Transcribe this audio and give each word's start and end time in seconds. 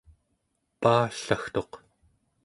paallagtuq 0.81 1.71